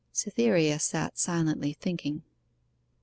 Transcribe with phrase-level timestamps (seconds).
[0.13, 2.23] Cytherea sat silently thinking.